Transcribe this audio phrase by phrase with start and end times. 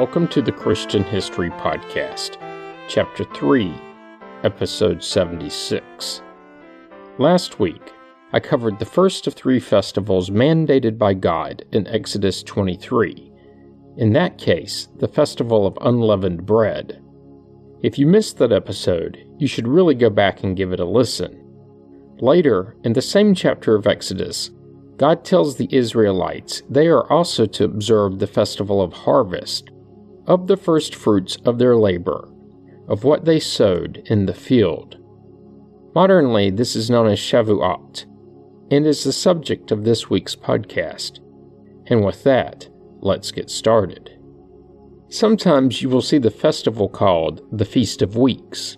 [0.00, 2.38] welcome to the Christian History Podcast,
[2.88, 3.70] Chapter 3,
[4.44, 6.22] Episode 76.
[7.18, 7.92] Last week,
[8.32, 13.30] I covered the first of three festivals mandated by God in Exodus 23.
[13.98, 17.04] In that case, the Festival of Unleavened Bread.
[17.82, 21.46] If you missed that episode, you should really go back and give it a listen.
[22.20, 24.50] Later, in the same chapter of Exodus,
[24.96, 29.70] God tells the Israelites they are also to observe the festival of harvest,
[30.26, 32.28] of the first fruits of their labor,
[32.88, 34.96] of what they sowed in the field.
[35.94, 38.06] Modernly, this is known as Shavuot,
[38.70, 41.18] and is the subject of this week's podcast.
[41.86, 42.68] And with that,
[43.00, 44.16] let's get started.
[45.08, 48.76] Sometimes you will see the festival called the Feast of Weeks.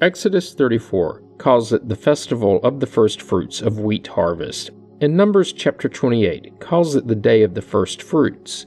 [0.00, 4.70] Exodus 34 calls it the Festival of the First Fruits of Wheat Harvest,
[5.02, 8.66] and Numbers chapter 28 calls it the Day of the First Fruits.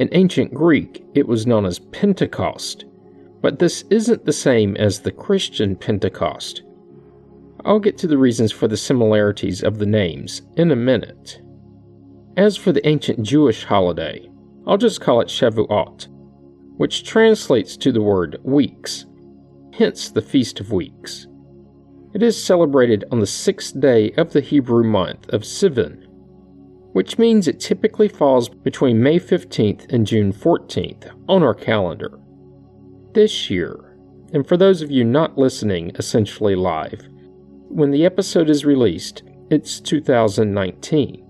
[0.00, 2.86] In ancient Greek, it was known as Pentecost,
[3.42, 6.62] but this isn't the same as the Christian Pentecost.
[7.66, 11.42] I'll get to the reasons for the similarities of the names in a minute.
[12.38, 14.26] As for the ancient Jewish holiday,
[14.66, 16.08] I'll just call it Shavuot,
[16.78, 19.04] which translates to the word weeks,
[19.74, 21.26] hence the Feast of Weeks.
[22.14, 26.06] It is celebrated on the sixth day of the Hebrew month of Sivan,
[26.92, 32.18] which means it typically falls between May 15th and June 14th on our calendar.
[33.14, 33.96] This year,
[34.32, 37.08] and for those of you not listening essentially live,
[37.68, 41.26] when the episode is released, it's 2019.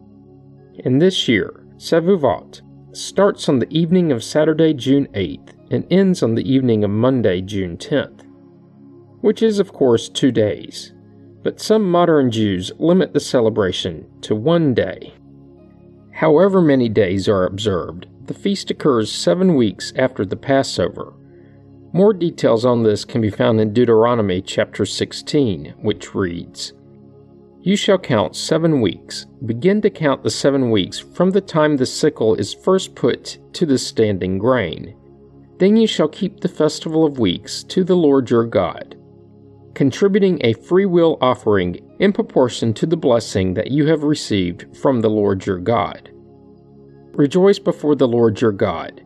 [0.85, 2.63] And this year, Shavuot
[2.97, 7.41] starts on the evening of Saturday, June 8th, and ends on the evening of Monday,
[7.41, 8.25] June 10th,
[9.21, 10.93] which is, of course, two days.
[11.43, 15.15] But some modern Jews limit the celebration to one day.
[16.21, 21.15] However many days are observed, the feast occurs seven weeks after the Passover.
[21.95, 26.75] More details on this can be found in Deuteronomy chapter 16, which reads
[27.63, 29.25] You shall count seven weeks.
[29.47, 33.65] Begin to count the seven weeks from the time the sickle is first put to
[33.65, 34.95] the standing grain.
[35.57, 38.95] Then you shall keep the festival of weeks to the Lord your God,
[39.75, 45.11] contributing a freewill offering in proportion to the blessing that you have received from the
[45.11, 46.10] Lord your God.
[47.13, 49.05] Rejoice before the Lord your God,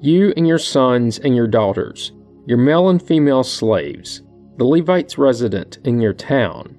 [0.00, 2.12] you and your sons and your daughters,
[2.46, 4.22] your male and female slaves,
[4.56, 6.76] the Levites resident in your town,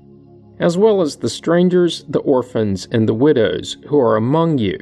[0.60, 4.78] as well as the strangers, the orphans, and the widows who are among you,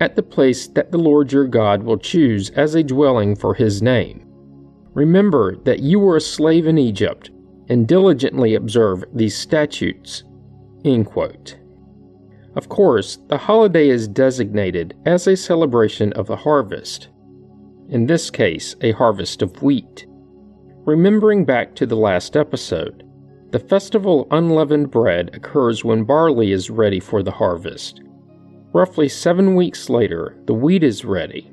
[0.00, 3.82] at the place that the Lord your God will choose as a dwelling for his
[3.82, 4.26] name.
[4.94, 7.30] Remember that you were a slave in Egypt,
[7.68, 10.24] and diligently observe these statutes.
[10.84, 11.59] End quote.
[12.56, 17.08] Of course, the holiday is designated as a celebration of the harvest,
[17.90, 20.06] in this case, a harvest of wheat.
[20.84, 23.02] Remembering back to the last episode,
[23.50, 28.00] the festival of unleavened bread occurs when barley is ready for the harvest.
[28.72, 31.50] Roughly seven weeks later, the wheat is ready.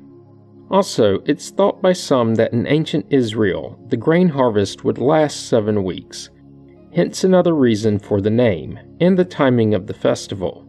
[0.70, 5.82] Also, it's thought by some that in ancient Israel, the grain harvest would last seven
[5.82, 6.30] weeks,
[6.92, 10.67] hence another reason for the name and the timing of the festival.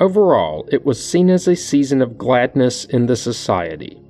[0.00, 4.00] Overall, it was seen as a season of gladness in the society.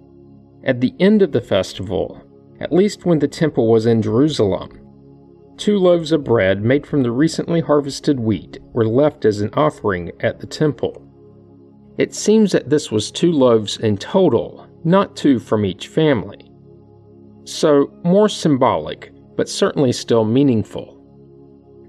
[0.65, 2.23] At the end of the festival,
[2.59, 4.81] at least when the temple was in Jerusalem,
[5.59, 10.11] two loaves of bread made from the recently harvested wheat were left as an offering
[10.21, 11.03] at the temple.
[11.99, 16.51] It seems that this was two loaves in total, not two from each family.
[17.45, 20.99] So, more symbolic, but certainly still meaningful.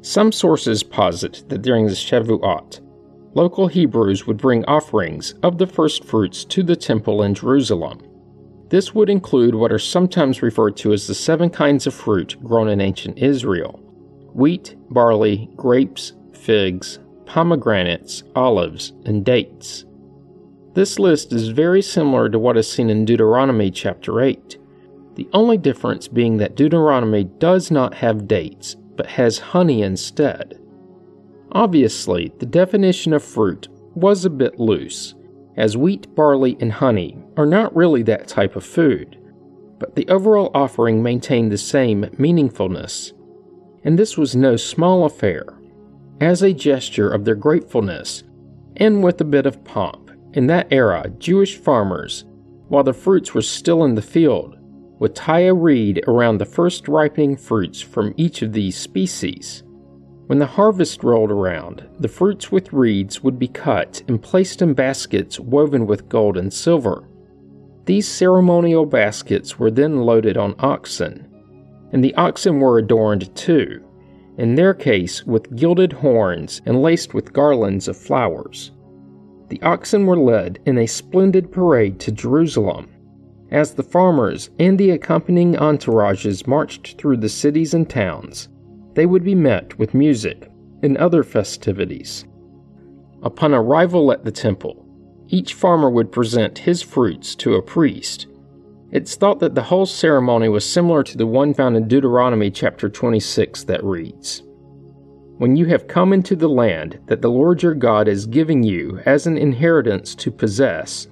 [0.02, 2.82] Some sources posit that during the Shavuot,
[3.36, 8.00] local Hebrews would bring offerings of the first fruits to the temple in Jerusalem.
[8.70, 12.70] This would include what are sometimes referred to as the seven kinds of fruit grown
[12.70, 13.82] in ancient Israel
[14.34, 19.86] wheat, barley, grapes, figs, pomegranates, olives, and dates.
[20.74, 24.58] This list is very similar to what is seen in Deuteronomy chapter 8,
[25.16, 30.60] the only difference being that Deuteronomy does not have dates, but has honey instead.
[31.56, 35.16] Obviously, the definition of fruit was a bit loose,
[35.56, 39.18] as wheat, barley, and honey are not really that type of food,
[39.80, 43.14] but the overall offering maintained the same meaningfulness.
[43.86, 45.46] And this was no small affair.
[46.20, 48.24] As a gesture of their gratefulness,
[48.76, 52.26] and with a bit of pomp, in that era, Jewish farmers,
[52.68, 54.58] while the fruits were still in the field,
[55.00, 59.64] would tie a reed around the first ripening fruits from each of these species.
[60.28, 64.74] When the harvest rolled around, the fruits with reeds would be cut and placed in
[64.74, 67.04] baskets woven with gold and silver.
[67.86, 71.28] These ceremonial baskets were then loaded on oxen,
[71.92, 73.84] and the oxen were adorned too,
[74.40, 78.72] in their case with gilded horns and laced with garlands of flowers.
[79.50, 82.90] The oxen were led in a splendid parade to Jerusalem.
[83.52, 88.50] As the farmers and the accompanying entourages marched through the cities and towns,
[88.96, 90.50] they would be met with music
[90.82, 92.26] and other festivities.
[93.24, 94.86] Upon arrival at the temple,
[95.28, 98.28] each farmer would present his fruits to a priest.
[98.92, 102.88] It's thought that the whole ceremony was similar to the one found in Deuteronomy chapter
[102.88, 104.44] 26 that reads
[105.38, 109.00] When you have come into the land that the Lord your God is giving you
[109.06, 111.08] as an inheritance to possess,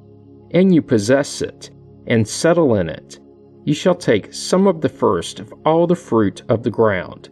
[0.51, 1.71] and you possess it,
[2.07, 3.19] and settle in it,
[3.65, 7.29] you shall take some of the first of all the fruit of the ground,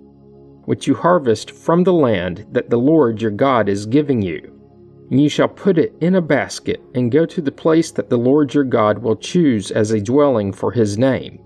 [0.71, 4.51] which you harvest from the land that the Lord your God is giving you
[5.11, 8.17] and ye shall put it in a basket, and go to the place that the
[8.17, 11.37] Lord your God will choose as a dwelling for his name.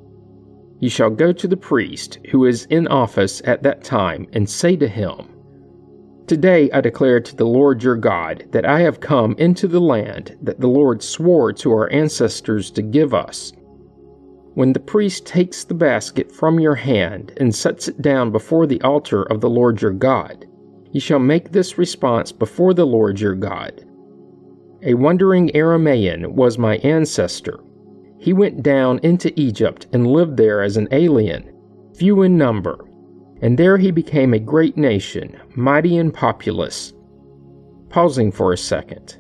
[0.80, 4.76] You shall go to the priest who is in office at that time, and say
[4.76, 5.30] to him,
[6.28, 10.38] Today I declare to the Lord your God that I have come into the land
[10.44, 13.52] that the Lord swore to our ancestors to give us.
[14.56, 18.82] When the priest takes the basket from your hand and sets it down before the
[18.82, 20.46] altar of the Lord your God,
[20.96, 23.84] You shall make this response before the Lord your God.
[24.82, 27.60] A wandering Aramaean was my ancestor.
[28.18, 31.54] He went down into Egypt and lived there as an alien,
[31.98, 32.80] few in number,
[33.42, 36.94] and there he became a great nation, mighty and populous.
[37.90, 39.18] Pausing for a second.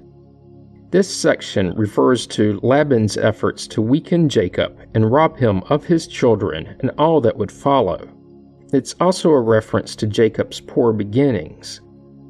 [0.95, 6.74] This section refers to Laban's efforts to weaken Jacob and rob him of his children
[6.80, 8.07] and all that would follow.
[8.71, 11.81] It's also a reference to Jacob's poor beginnings,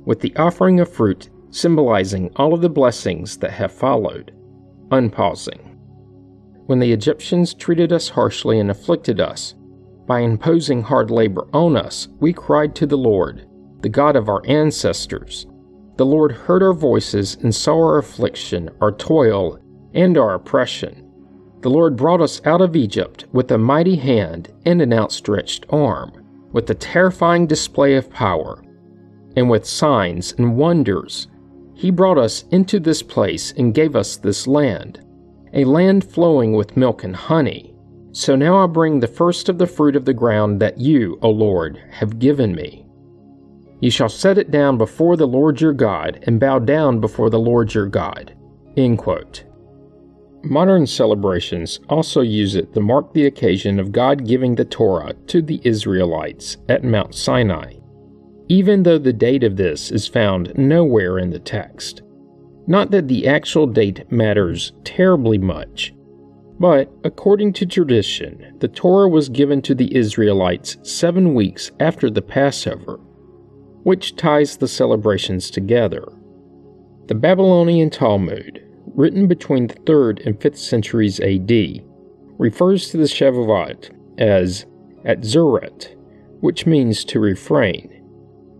[0.05, 4.33] with the offering of fruit symbolizing all of the blessings that have followed.
[4.89, 5.77] Unpausing.
[6.65, 9.53] When the Egyptians treated us harshly and afflicted us,
[10.07, 13.47] by imposing hard labor on us, we cried to the Lord,
[13.81, 15.45] the God of our ancestors.
[15.97, 19.59] The Lord heard our voices and saw our affliction, our toil,
[19.93, 21.09] and our oppression.
[21.61, 26.25] The Lord brought us out of Egypt with a mighty hand and an outstretched arm
[26.55, 28.63] with a terrifying display of power,
[29.35, 31.27] and with signs and wonders.
[31.73, 35.05] He brought us into this place and gave us this land,
[35.51, 37.75] a land flowing with milk and honey.
[38.13, 41.29] So now I bring the first of the fruit of the ground that you, O
[41.29, 42.84] Lord, have given me.
[43.79, 47.39] You shall set it down before the Lord your God, and bow down before the
[47.39, 48.35] Lord your God.
[48.77, 49.43] End quote.
[50.43, 55.41] Modern celebrations also use it to mark the occasion of God giving the Torah to
[55.41, 57.73] the Israelites at Mount Sinai,
[58.47, 62.03] even though the date of this is found nowhere in the text.
[62.67, 65.93] Not that the actual date matters terribly much,
[66.59, 72.21] but according to tradition, the Torah was given to the Israelites seven weeks after the
[72.21, 72.99] Passover,
[73.85, 76.11] which ties the celebrations together.
[77.05, 78.65] The Babylonian Talmud
[78.95, 81.83] written between the 3rd and 5th centuries AD,
[82.39, 84.65] refers to the Shavuot as
[85.05, 85.95] Atzeret,
[86.39, 88.03] which means to refrain,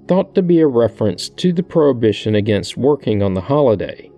[0.08, 4.12] thought to be a reference to the prohibition against working on the holiday.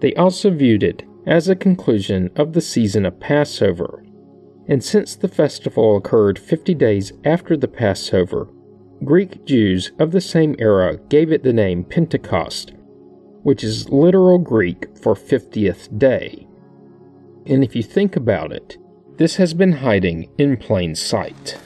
[0.00, 4.04] They also viewed it as a conclusion of the season of Passover,
[4.68, 8.48] and since the festival occurred 50 days after the Passover,
[9.04, 12.72] Greek Jews of the same era gave it the name Pentecost
[13.44, 16.46] which is literal Greek for 50th day.
[17.46, 18.78] And if you think about it,
[19.16, 21.58] this has been hiding in plain sight.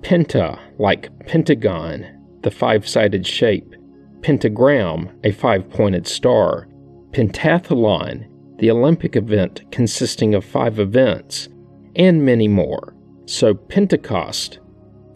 [0.00, 2.04] Penta, like pentagon,
[2.42, 3.76] the five sided shape,
[4.22, 6.68] pentagram, a five pointed star,
[7.12, 11.48] pentathlon, the Olympic event consisting of five events,
[11.94, 12.94] and many more.
[13.26, 14.58] So, Pentecost,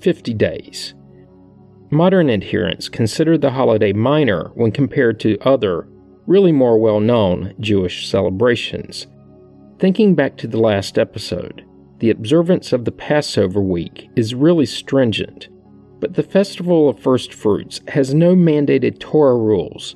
[0.00, 0.94] 50 days.
[1.90, 5.86] Modern adherents consider the holiday minor when compared to other,
[6.26, 9.06] really more well known Jewish celebrations.
[9.78, 11.64] Thinking back to the last episode,
[12.00, 15.48] the observance of the Passover week is really stringent,
[16.00, 19.94] but the Festival of First Fruits has no mandated Torah rules,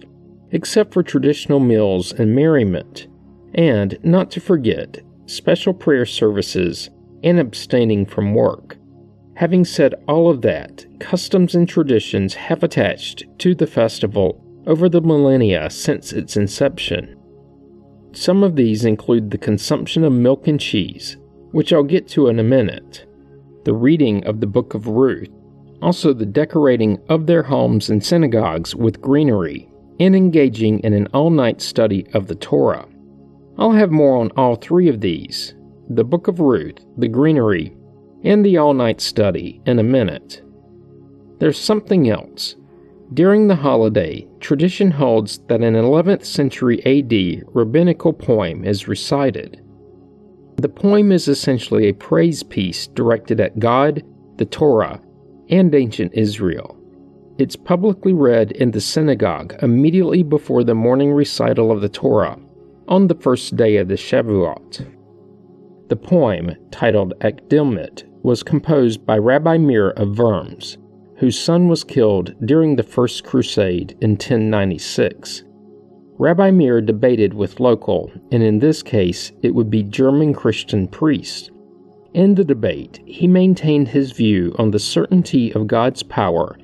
[0.53, 3.09] except for traditional meals and merriment,
[3.55, 6.89] and, not to forget, special prayer services
[7.25, 8.77] and abstaining from work.
[9.41, 15.01] Having said all of that, customs and traditions have attached to the festival over the
[15.01, 17.17] millennia since its inception.
[18.13, 21.17] Some of these include the consumption of milk and cheese,
[21.53, 23.07] which I'll get to in a minute,
[23.65, 25.31] the reading of the Book of Ruth,
[25.81, 31.31] also the decorating of their homes and synagogues with greenery, and engaging in an all
[31.31, 32.87] night study of the Torah.
[33.57, 35.55] I'll have more on all three of these
[35.89, 37.75] the Book of Ruth, the Greenery,
[38.25, 40.43] and the All Night Study in a minute.
[41.39, 42.57] There's something else.
[43.15, 49.61] During the holiday, tradition holds that an 11th century AD rabbinical poem is recited.
[50.59, 54.05] The poem is essentially a praise piece directed at God,
[54.37, 55.01] the Torah,
[55.49, 56.77] and ancient Israel.
[57.39, 62.39] It's publicly read in the synagogue immediately before the morning recital of the Torah
[62.87, 64.87] on the first day of the Shavuot.
[65.89, 70.79] The poem, titled Akdamut, was composed by Rabbi Meir of Worms,
[71.17, 75.45] whose son was killed during the First Crusade in 1096.
[76.19, 81.51] Rabbi Meir debated with local, and in this case it would be German Christian priests.
[82.13, 86.59] In the debate, he maintained his view on the certainty of God's power,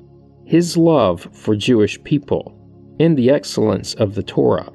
[0.45, 2.53] his love for Jewish people,
[2.99, 4.71] and the excellence of the Torah.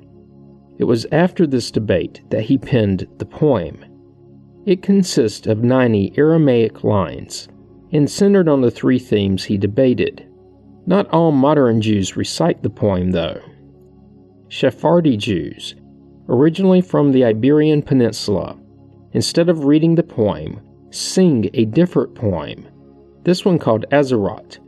[0.79, 3.85] It was after this debate that he penned the poem.
[4.65, 7.49] It consists of 90 Aramaic lines
[7.93, 10.25] and centered on the three themes he debated.
[10.87, 13.41] Not all modern Jews recite the poem, though.
[14.49, 15.75] Sephardi Jews,
[16.29, 18.57] originally from the Iberian Peninsula,
[19.13, 22.69] instead of reading the poem, sing a different poem,
[23.25, 24.59] this one called Azharot,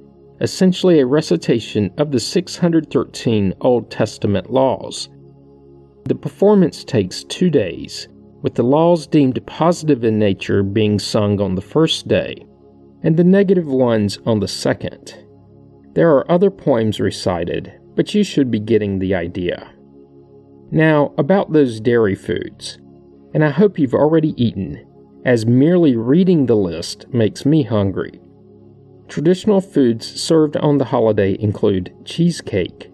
[0.41, 5.09] essentially a recitation of the 613 Old Testament laws.
[6.05, 8.09] The performance takes two days,
[8.45, 12.37] with the laws deemed positive in nature being sung on the first day
[13.03, 15.17] and the negative ones on the second.
[15.95, 19.73] There are other poems recited, but you should be getting the idea.
[20.71, 22.77] Now, about those dairy foods,
[23.33, 24.87] and I hope you've already eaten,
[25.25, 28.21] as merely reading the list makes me hungry.
[29.09, 32.91] Traditional foods served on the holiday include cheesecake,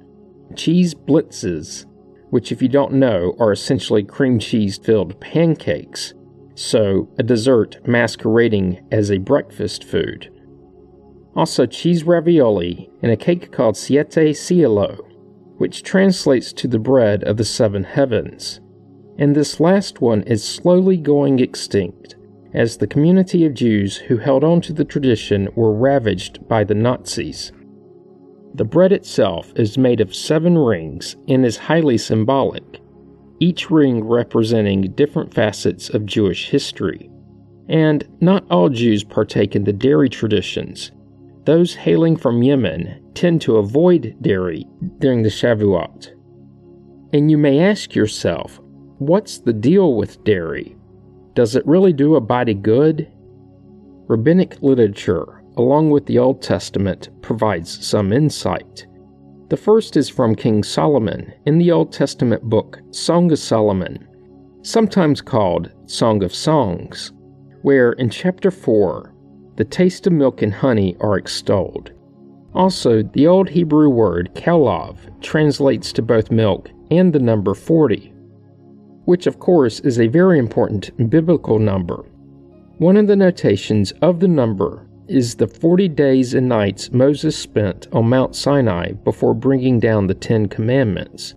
[0.55, 1.87] cheese blintzes,
[2.31, 6.15] which, if you don't know, are essentially cream cheese filled pancakes,
[6.55, 10.33] so a dessert masquerading as a breakfast food.
[11.37, 14.97] Also, cheese ravioli and a cake called Siete Cielo,
[15.59, 18.61] which translates to the bread of the seven heavens.
[19.19, 22.17] And this last one is slowly going extinct,
[22.55, 26.75] as the community of Jews who held on to the tradition were ravaged by the
[26.75, 27.53] Nazis.
[28.55, 32.81] The bread itself is made of seven rings and is highly symbolic
[33.41, 37.11] each ring representing different facets of Jewish history.
[37.69, 40.93] And not all Jews partake in the dairy traditions.
[41.45, 44.67] Those hailing from Yemen tend to avoid dairy
[44.99, 46.11] during the Shavuot.
[47.13, 48.61] And you may ask yourself,
[48.99, 50.77] what's the deal with dairy?
[51.35, 53.11] Does it really do a body good?
[54.07, 58.87] Rabbinic literature, along with the Old Testament, provides some insight.
[59.49, 64.07] The first is from King Solomon in the Old Testament book Song of Solomon,
[64.63, 67.13] sometimes called Song of Songs,
[67.63, 69.15] where in chapter 4
[69.57, 71.93] the taste of milk and honey are extolled.
[72.55, 78.13] Also, the Old Hebrew word kalov translates to both milk and the number 40,
[79.05, 82.05] which of course is a very important biblical number.
[82.79, 87.89] One of the notations of the number is the 40 days and nights Moses spent
[87.93, 91.35] on Mount Sinai before bringing down the Ten Commandments.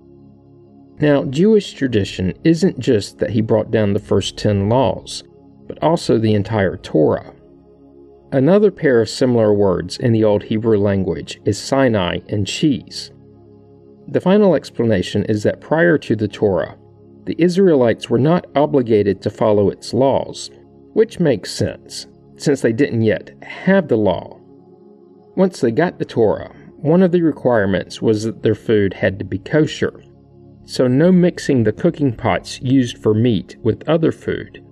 [0.99, 5.23] Now, Jewish tradition isn't just that he brought down the first 10 laws,
[5.67, 7.33] but also the entire Torah.
[8.31, 13.11] Another pair of similar words in the Old Hebrew language is Sinai and cheese.
[14.07, 16.77] The final explanation is that prior to the Torah,
[17.25, 20.51] the Israelites were not obligated to follow its laws,
[20.93, 22.05] which makes sense
[22.37, 24.39] since they didn't yet have the law.
[25.35, 29.25] Once they got the Torah, one of the requirements was that their food had to
[29.25, 30.03] be kosher,
[30.65, 34.63] so no mixing the cooking pots used for meat with other food.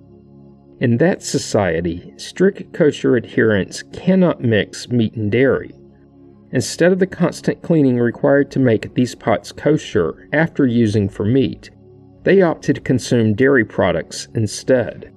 [0.80, 5.72] In that society, strict kosher adherents cannot mix meat and dairy.
[6.52, 11.70] Instead of the constant cleaning required to make these pots kosher after using for meat,
[12.24, 15.11] they opted to consume dairy products instead.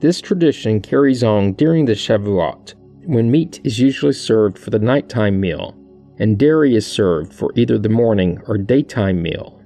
[0.00, 5.38] This tradition carries on during the Shavuot, when meat is usually served for the nighttime
[5.38, 5.76] meal,
[6.18, 9.60] and dairy is served for either the morning or daytime meal.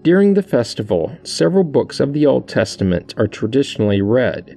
[0.00, 4.56] During the festival, several books of the Old Testament are traditionally read.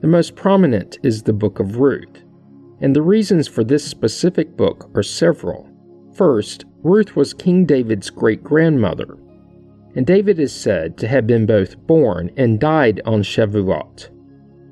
[0.00, 2.22] The most prominent is the Book of Ruth,
[2.80, 5.68] and the reasons for this specific book are several.
[6.14, 9.18] First, Ruth was King David's great grandmother,
[9.96, 14.10] and David is said to have been both born and died on Shavuot.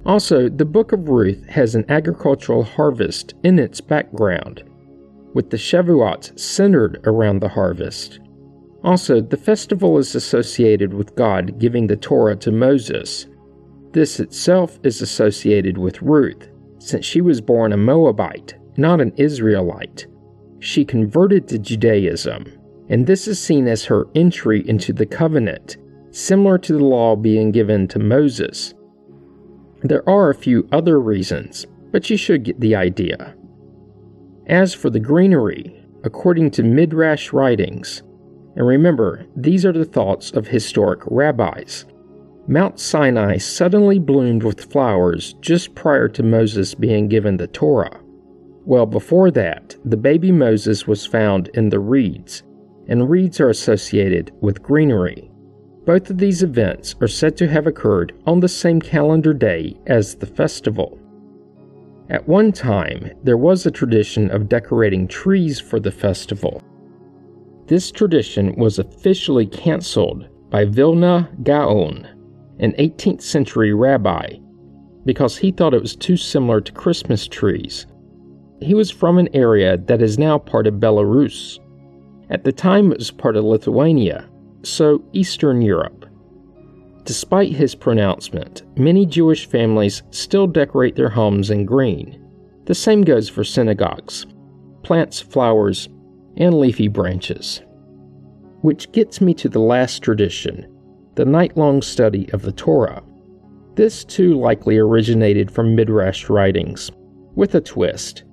[0.05, 4.63] Also, the Book of Ruth has an agricultural harvest in its background,
[5.33, 8.21] with the Shavuot centered around the harvest.
[8.85, 13.27] Also, the festival is associated with God giving the Torah to Moses.
[13.93, 16.51] This itself is associated with Ruth,
[16.81, 20.07] since she was born a Moabite, not an Israelite.
[20.59, 22.45] She converted to Judaism,
[22.89, 25.77] and this is seen as her entry into the covenant,
[26.11, 28.75] similar to the law being given to Moses.
[29.83, 33.35] There are a few other reasons, but you should get the idea.
[34.47, 38.03] As for the greenery, according to Midrash writings,
[38.57, 41.87] and remember, these are the thoughts of historic rabbis.
[42.47, 48.01] Mount Sinai suddenly bloomed with flowers just prior to Moses being given the Torah.
[48.67, 52.43] Well, before that, the baby Moses was found in the reeds,
[52.89, 55.31] and reeds are associated with greenery.
[55.85, 60.15] Both of these events are said to have occurred on the same calendar day as
[60.15, 60.99] the festival.
[62.11, 66.63] At one time, there was a tradition of decorating trees for the festival.
[67.67, 72.07] This tradition was officially canceled by Vilna Gaon,
[72.61, 74.37] an 18th century rabbi,
[75.05, 77.87] because he thought it was too similar to Christmas trees.
[78.61, 81.59] He was from an area that is now part of Belarus.
[82.31, 84.29] At the time, it was part of Lithuania,
[84.63, 86.07] so Eastern Europe.
[87.05, 92.19] Despite his pronouncement, many Jewish families still decorate their homes in green.
[92.65, 94.27] The same goes for synagogues
[94.83, 95.89] plants, flowers,
[96.37, 97.63] and leafy branches.
[98.61, 100.67] Which gets me to the last tradition
[101.15, 103.03] the night long study of the Torah.
[103.77, 106.91] This too likely originated from Midrash writings,
[107.35, 108.24] with a twist.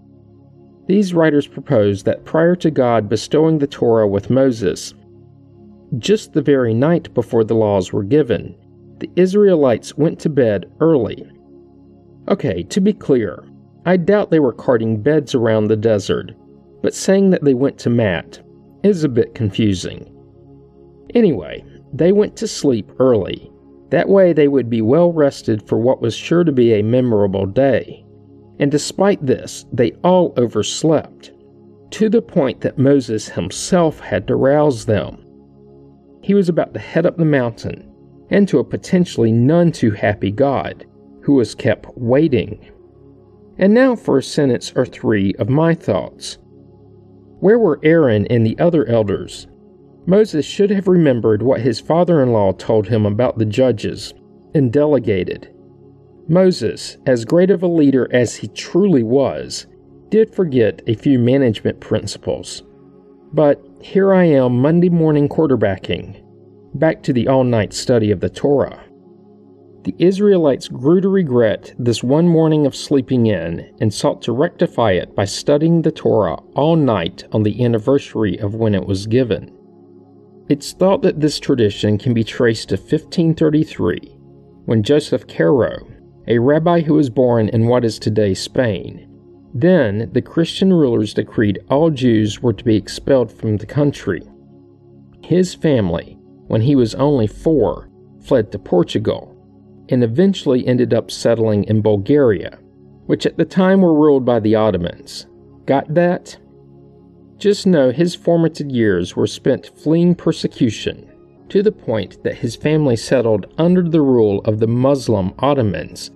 [0.87, 4.93] These writers propose that prior to God bestowing the Torah with Moses,
[5.99, 8.55] just the very night before the laws were given,
[8.99, 11.29] the Israelites went to bed early.
[12.27, 13.43] Okay, to be clear,
[13.85, 16.31] I doubt they were carting beds around the desert,
[16.81, 18.39] but saying that they went to mat
[18.83, 20.07] is a bit confusing.
[21.13, 23.51] Anyway, they went to sleep early.
[23.89, 27.45] That way they would be well rested for what was sure to be a memorable
[27.45, 28.00] day.
[28.61, 31.31] And despite this, they all overslept,
[31.89, 35.25] to the point that Moses himself had to rouse them.
[36.21, 37.91] He was about to head up the mountain,
[38.29, 40.85] and to a potentially none too happy God,
[41.23, 42.71] who was kept waiting.
[43.57, 46.37] And now for a sentence or three of my thoughts.
[47.39, 49.47] Where were Aaron and the other elders?
[50.05, 54.13] Moses should have remembered what his father in law told him about the judges
[54.53, 55.51] and delegated.
[56.27, 59.67] Moses, as great of a leader as he truly was,
[60.09, 62.63] did forget a few management principles.
[63.33, 66.21] But here I am Monday morning quarterbacking,
[66.75, 68.83] back to the all night study of the Torah.
[69.83, 74.91] The Israelites grew to regret this one morning of sleeping in and sought to rectify
[74.91, 79.51] it by studying the Torah all night on the anniversary of when it was given.
[80.49, 83.99] It's thought that this tradition can be traced to 1533,
[84.65, 85.87] when Joseph Caro,
[86.31, 89.05] a rabbi who was born in what is today Spain,
[89.53, 94.21] then the Christian rulers decreed all Jews were to be expelled from the country.
[95.21, 96.17] His family,
[96.47, 97.89] when he was only four,
[98.21, 99.35] fled to Portugal
[99.89, 102.59] and eventually ended up settling in Bulgaria,
[103.07, 105.27] which at the time were ruled by the Ottomans.
[105.65, 106.37] Got that?
[107.39, 111.11] Just know his formative years were spent fleeing persecution,
[111.49, 116.09] to the point that his family settled under the rule of the Muslim Ottomans.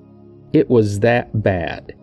[0.56, 1.98] It was that bad.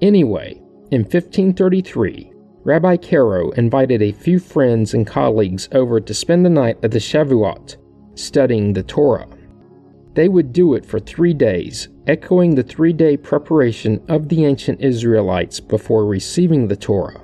[0.00, 2.32] Anyway, in 1533,
[2.64, 6.98] Rabbi Caro invited a few friends and colleagues over to spend the night at the
[6.98, 7.76] Shavuot,
[8.16, 9.28] studying the Torah.
[10.14, 14.80] They would do it for three days, echoing the three day preparation of the ancient
[14.80, 17.22] Israelites before receiving the Torah.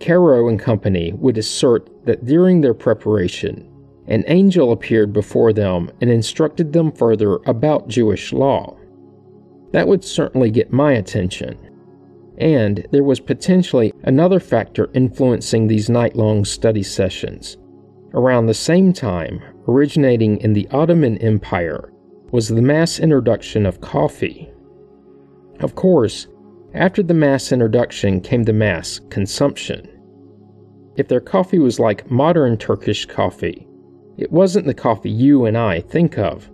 [0.00, 3.66] Caro and company would assert that during their preparation,
[4.06, 8.76] an angel appeared before them and instructed them further about Jewish law.
[9.72, 11.58] That would certainly get my attention.
[12.38, 17.56] And there was potentially another factor influencing these night long study sessions.
[18.14, 21.92] Around the same time, originating in the Ottoman Empire,
[22.32, 24.50] was the mass introduction of coffee.
[25.60, 26.26] Of course,
[26.74, 29.88] after the mass introduction came the mass consumption.
[30.96, 33.66] If their coffee was like modern Turkish coffee,
[34.16, 36.50] it wasn't the coffee you and I think of.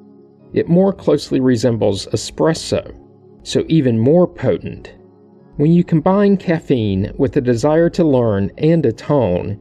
[0.52, 2.94] It more closely resembles espresso,
[3.46, 4.92] so even more potent.
[5.56, 9.60] When you combine caffeine with a desire to learn and atone,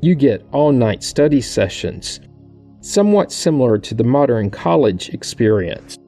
[0.00, 2.20] you get all night study sessions,
[2.80, 5.98] somewhat similar to the modern college experience,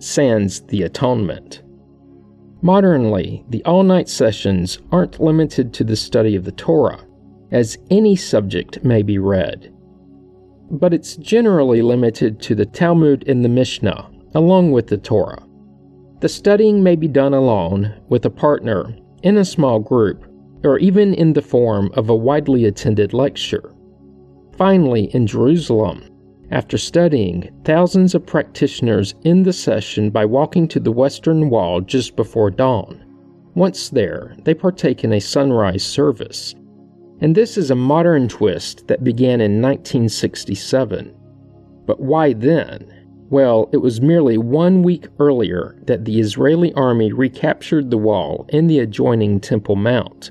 [0.00, 1.62] sans the atonement.
[2.62, 6.98] Modernly, the all night sessions aren't limited to the study of the Torah.
[7.52, 9.72] as any subject may be read.
[10.72, 15.43] But it's generally limited to the Talmud and the Mishnah, along with the Torah.
[16.24, 20.24] The studying may be done alone, with a partner, in a small group,
[20.64, 23.74] or even in the form of a widely attended lecture.
[24.56, 26.02] Finally, in Jerusalem,
[26.50, 32.16] after studying, thousands of practitioners end the session by walking to the western wall just
[32.16, 33.04] before dawn.
[33.54, 36.54] Once there, they partake in a sunrise service.
[37.20, 41.14] And this is a modern twist that began in 1967.
[41.84, 42.93] But why then?
[43.34, 48.68] Well, it was merely one week earlier that the Israeli army recaptured the wall in
[48.68, 50.30] the adjoining Temple Mount.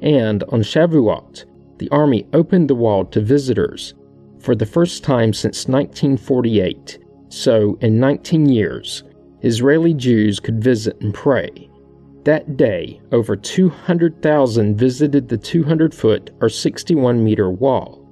[0.00, 1.44] And on Shavuot,
[1.76, 3.92] the army opened the wall to visitors
[4.38, 6.98] for the first time since 1948.
[7.28, 9.02] So, in 19 years,
[9.42, 11.68] Israeli Jews could visit and pray.
[12.24, 18.08] That day, over 200,000 visited the 200 foot or 61 meter wall.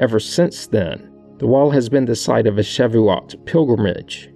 [0.00, 1.05] Ever since then,
[1.38, 4.30] the wall has been the site of a Shavuot pilgrimage.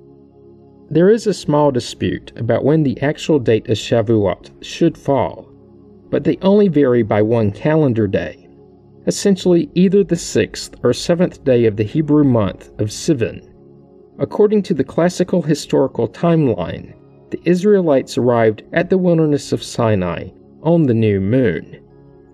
[0.90, 5.48] There is a small dispute about when the actual date of Shavuot should fall,
[6.10, 8.40] but they only vary by one calendar day
[9.06, 13.48] essentially either the sixth or seventh day of the Hebrew month of Sivan.
[14.18, 16.94] According to the classical historical timeline,
[17.30, 20.28] the Israelites arrived at the wilderness of Sinai
[20.62, 21.80] on the new moon.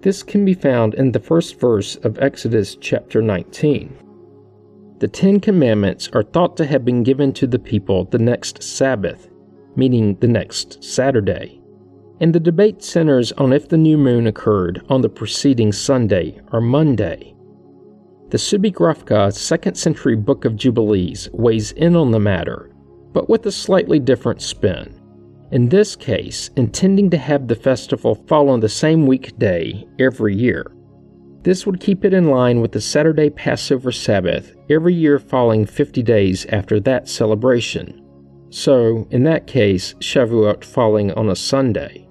[0.03, 4.06] This can be found in the first verse of Exodus chapter 19.
[4.99, 9.29] The Ten Commandments are thought to have been given to the people the next Sabbath,
[9.77, 11.61] meaning the next Saturday
[12.21, 16.61] and the debate centers on if the new moon occurred on the preceding Sunday or
[16.61, 17.35] Monday.
[18.31, 22.71] The pseudepigrapha 2nd century Book of Jubilees weighs in on the matter,
[23.13, 25.01] but with a slightly different spin.
[25.53, 30.73] In this case, intending to have the festival fall on the same weekday every year.
[31.47, 36.03] This would keep it in line with the Saturday Passover Sabbath every year falling 50
[36.03, 38.03] days after that celebration.
[38.51, 42.09] So, in that case, Shavuot falling on a Sunday.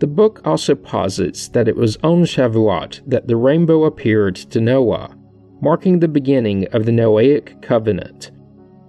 [0.00, 5.16] The book also posits that it was on Shavuot that the rainbow appeared to Noah,
[5.62, 8.30] marking the beginning of the Noahic covenant.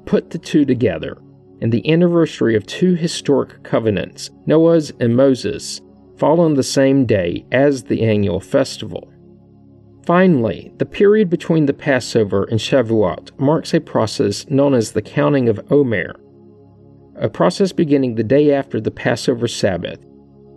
[0.05, 1.17] Put the two together,
[1.61, 5.79] and the anniversary of two historic covenants, Noah's and Moses,
[6.17, 9.10] fall on the same day as the annual festival.
[10.05, 15.47] Finally, the period between the Passover and Shavuot marks a process known as the counting
[15.47, 16.15] of Omer,
[17.15, 19.99] a process beginning the day after the Passover Sabbath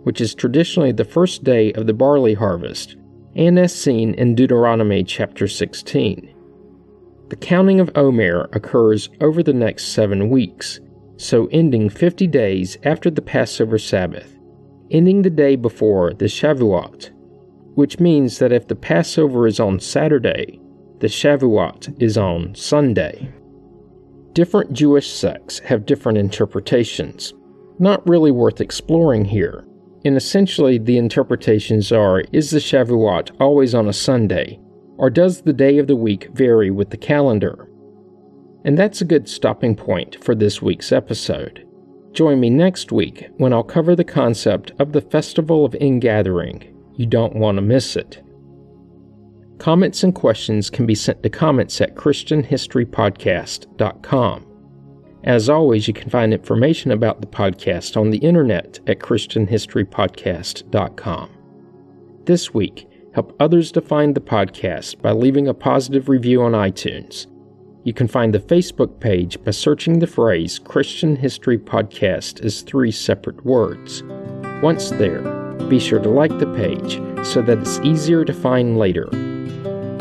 [0.05, 2.95] which is traditionally the first day of the barley harvest,
[3.35, 6.31] and as seen in Deuteronomy chapter 16.
[7.29, 10.79] The counting of Omer occurs over the next seven weeks,
[11.17, 14.37] so ending 50 days after the Passover Sabbath,
[14.91, 17.09] ending the day before the Shavuot,
[17.75, 20.59] which means that if the Passover is on Saturday,
[20.99, 23.31] the Shavuot is on Sunday.
[24.33, 27.33] Different Jewish sects have different interpretations,
[27.79, 29.65] not really worth exploring here,
[30.05, 34.59] and essentially, the interpretations are Is the Shavuot always on a Sunday?
[34.97, 37.67] Or does the day of the week vary with the calendar?
[38.63, 41.67] And that's a good stopping point for this week's episode.
[42.13, 46.74] Join me next week when I'll cover the concept of the Festival of Ingathering.
[46.97, 48.23] You don't want to miss it.
[49.57, 54.45] Comments and questions can be sent to comments at ChristianHistoryPodcast.com.
[55.23, 61.29] As always, you can find information about the podcast on the internet at ChristianHistoryPodcast.com.
[62.25, 67.27] This week, help others to find the podcast by leaving a positive review on iTunes.
[67.85, 72.91] You can find the Facebook page by searching the phrase Christian History Podcast as three
[72.91, 74.03] separate words.
[74.61, 79.07] Once there, be sure to like the page so that it's easier to find later.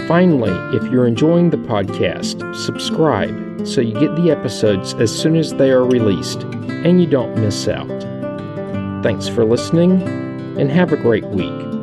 [0.07, 5.55] Finally, if you're enjoying the podcast, subscribe so you get the episodes as soon as
[5.55, 7.89] they are released and you don't miss out.
[9.03, 10.03] Thanks for listening
[10.59, 11.74] and have a great week.